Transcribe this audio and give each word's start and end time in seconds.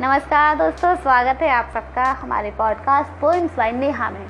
नमस्कार 0.00 0.56
दोस्तों, 0.56 0.96
स्वागत 0.96 1.42
है 1.42 1.50
आप 1.50 1.70
सबका 1.74 2.04
हमारे 2.04 2.50
पॉडकास्ट 2.50 3.10
पोइम्स 3.10 3.56
बाय 3.56 3.72
नेहा 3.72 4.10
में। 4.10 4.26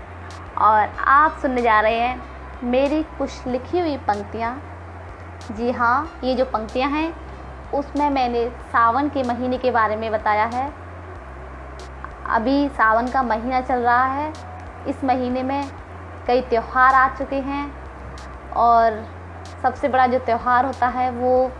और 0.59 0.89
आप 1.01 1.39
सुनने 1.43 1.63
जा 1.63 1.81
रहे 1.81 1.99
हैं 1.99 2.23
मेरी 2.65 3.03
कुछ 3.03 3.47
लिखी 3.47 3.81
हुई 3.81 3.97
पंक्तियाँ। 3.97 4.63
जी 5.53 5.71
हाँ 5.71 6.21
ये 6.25 6.35
जो 6.35 6.45
पंक्तियाँ 6.45 6.91
हैं, 6.91 7.17
उसमें 7.75 8.11
मैंने 8.11 8.49
सावन 8.49 9.09
के 9.09 9.23
महीने 9.23 9.59
के 9.59 9.71
बारे 9.71 9.97
में 9.97 10.13
बताया 10.13 10.45
है। 10.45 10.73
अभी 12.27 12.69
सावन 12.69 13.09
का 13.09 13.23
महीना 13.23 13.61
चल 13.61 13.79
रहा 13.79 14.05
है। 14.05 14.33
इस 14.87 15.05
महीने 15.05 15.43
में 15.43 15.71
कई 16.27 16.41
त्यौहार 16.41 16.95
आ 16.95 17.09
चुके 17.09 17.41
हैं। 17.41 17.75
और 18.53 19.07
सबसे 19.63 19.89
बड़ा 19.89 20.07
जो 20.07 20.19
त्यौहार 20.19 20.67
होता 20.67 20.87
है, 20.87 21.11
वो 21.11 21.53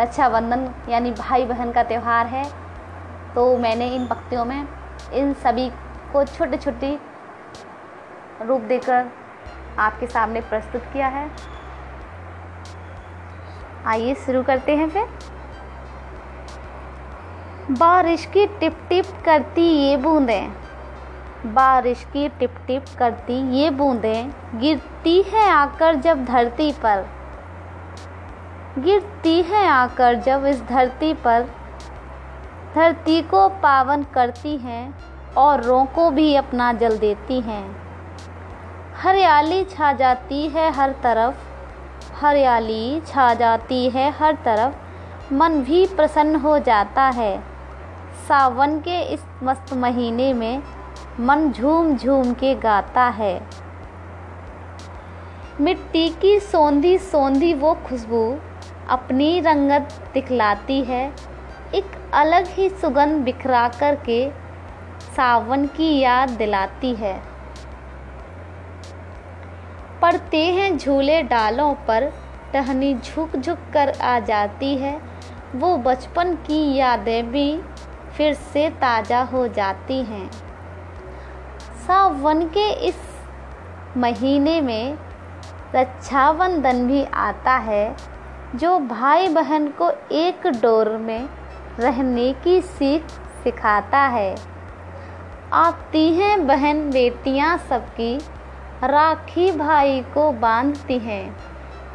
रक्षाबंधन, 0.00 0.74
यानी 0.88 1.10
भाई 1.10 1.44
बहन 1.44 1.72
का 1.72 1.82
त्यौहार 1.82 2.26
है। 2.26 2.61
तो 3.34 3.56
मैंने 3.58 3.88
इन 3.88 4.06
पंक्तियों 4.06 4.44
में 4.44 4.66
इन 5.12 5.32
सभी 5.34 5.68
को 6.12 6.24
छोटे 6.24 6.56
छोटी 6.56 6.98
रूप 8.42 8.60
देकर 8.62 9.10
आपके 9.78 10.06
सामने 10.06 10.40
प्रस्तुत 10.40 10.82
किया 10.92 11.06
है। 11.08 11.30
आइए 13.86 14.14
शुरू 14.16 14.42
करते 14.42 14.76
हैं 14.76 14.88
फिर। 14.90 15.08
बारिश 17.70 18.26
की 18.26 18.46
टिप 18.60 18.76
टिप 18.88 19.06
करती 19.24 19.62
ये 19.62 19.96
बूंदें, 19.96 20.52
बारिश 21.46 22.04
की 22.12 22.28
टिप 22.28 22.54
टिप 22.66 22.84
करती 22.98 23.34
ये 23.56 23.70
बूंदें, 23.70 24.30
गिरती 24.54 25.20
हैं 25.24 25.48
आकर 25.48 25.94
जब 25.96 26.24
धरती 26.24 26.70
पर, 26.82 27.06
गिरती 28.78 29.40
हैं 29.42 29.66
आकर 29.68 30.14
जब 30.20 30.46
इस 30.46 30.62
धरती 30.62 31.12
पर 31.14 31.46
धरती 32.74 33.22
को 33.22 33.48
पावन 33.48 34.02
करती 34.02 34.56
हैं 34.56 34.94
और 35.36 35.62
रों 35.62 35.84
को 35.84 36.10
भी 36.10 36.34
अपना 36.34 36.72
जल 36.72 36.98
देती 36.98 37.40
हैं। 37.40 37.76
हरियाली 38.96 39.64
छा 39.64 39.92
जाती 39.92 40.48
है 40.48 40.72
हर 40.72 40.92
तरफ़। 40.92 41.34
हरियाली 42.24 43.00
छा 43.00 43.34
जाती 43.34 43.90
है 43.90 44.10
हर 44.10 44.34
तरफ़। 44.34 44.74
मन 45.34 45.62
भी 45.62 45.86
प्रसन्न 45.86 46.36
हो 46.36 46.58
जाता 46.58 47.02
है। 47.02 47.40
सावन 48.28 48.78
के 48.78 49.00
इस 49.00 49.24
मस्त 49.42 49.74
महीने 49.74 50.32
में 50.32 50.62
मन 51.20 51.52
झूम 51.52 51.96
झूम 51.96 52.32
के 52.32 52.54
गाता 52.54 53.04
है। 53.04 53.42
मिट्टी 55.60 56.08
की 56.08 56.40
सोंधी 56.40 56.98
सोंधी 56.98 57.54
वो 57.54 57.74
खुशबू 57.74 58.38
अपनी 58.88 59.40
रंगत 59.40 60.10
दिखलाती 60.14 60.82
है। 60.82 61.31
एक 61.74 61.92
अलग 62.14 62.46
ही 62.48 62.68
सुगंध 62.70 63.24
बिखरा 63.24 63.66
कर 63.70 63.94
के 64.04 64.28
सावन 65.06 65.66
की 65.66 65.98
याद 65.98 66.30
दिलाती 66.30 66.94
है। 66.94 67.14
पड़ते 70.02 70.44
हैं 70.46 70.76
झूले 70.78 71.22
डालों 71.22 71.72
पर, 71.88 72.10
टहनी 72.52 72.94
झुक 72.94 73.36
झुक 73.36 73.58
कर 73.72 73.92
आ 74.00 74.18
जाती 74.20 74.74
है। 74.76 75.00
वो 75.54 75.76
बचपन 75.76 76.34
की 76.46 76.74
यादें 76.76 77.30
भी 77.32 77.60
फिर 78.16 78.34
से 78.34 78.68
ताज़ा 78.80 79.22
हो 79.22 79.46
जाती 79.48 80.02
हैं। 80.04 80.30
सावन 81.86 82.46
के 82.48 82.70
इस 82.88 82.96
महीने 83.96 84.60
में 84.60 84.98
रक्षाबंधन 85.74 86.86
भी 86.86 87.04
आता 87.04 87.56
है, 87.60 87.94
जो 88.54 88.78
भाई 88.78 89.28
बहन 89.28 89.68
को 89.78 89.90
एक 90.12 90.46
डोर 90.62 90.96
में 90.98 91.28
रहने 91.78 92.32
की 92.32 92.60
सीख 92.60 93.06
सिखाता 93.42 93.98
है। 93.98 94.36
आती 95.52 96.14
हैं 96.14 96.46
बहन 96.46 96.90
बेटियाँ 96.90 97.58
सबकी, 97.58 98.16
राखी 98.84 99.52
भाई 99.52 100.00
को 100.00 100.32
बांधती 100.32 100.98
हैं। 100.98 101.36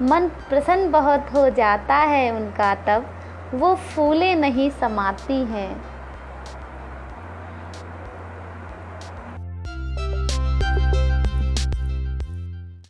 मन 0.02 0.28
प्रसन्न 0.50 0.92
बहुत 0.92 1.34
हो 1.34 1.50
जाता 1.50 1.96
है 1.96 2.32
उनका 2.32 2.76
तब, 2.76 3.06
वो 3.54 3.76
फूले 3.76 4.36
नहीं 4.36 4.70
समाती 4.70 5.44
हैं। 5.46 5.97